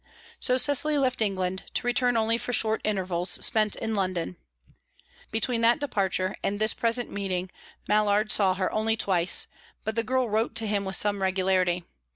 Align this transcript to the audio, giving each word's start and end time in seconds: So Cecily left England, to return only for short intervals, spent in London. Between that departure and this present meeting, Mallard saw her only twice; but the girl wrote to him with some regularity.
So 0.39 0.57
Cecily 0.57 0.97
left 0.97 1.21
England, 1.21 1.65
to 1.75 1.85
return 1.85 2.17
only 2.17 2.39
for 2.39 2.53
short 2.53 2.81
intervals, 2.83 3.29
spent 3.45 3.75
in 3.75 3.93
London. 3.93 4.35
Between 5.29 5.61
that 5.61 5.79
departure 5.79 6.35
and 6.41 6.57
this 6.57 6.73
present 6.73 7.11
meeting, 7.11 7.51
Mallard 7.87 8.31
saw 8.31 8.55
her 8.55 8.71
only 8.73 8.97
twice; 8.97 9.45
but 9.85 9.93
the 9.93 10.01
girl 10.01 10.27
wrote 10.27 10.55
to 10.55 10.65
him 10.65 10.85
with 10.85 10.95
some 10.95 11.21
regularity. 11.21 11.83